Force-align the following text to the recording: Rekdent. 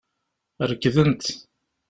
Rekdent. 0.69 1.25